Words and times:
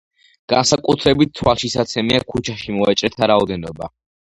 განსაკუთრებით 0.53 1.35
თვალშისაცემია 1.41 2.23
ქუჩაში 2.35 2.77
მოვაჭრეთა 2.81 3.33
რაოდენობა. 3.35 3.95